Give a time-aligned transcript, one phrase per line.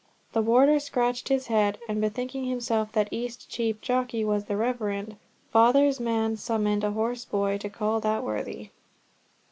[0.33, 5.15] The warder scratched his head, and bethinking himself that Eastcheap Jockey was the reverend.
[5.51, 8.71] Father's man, summoned a horse boy to call that worthy.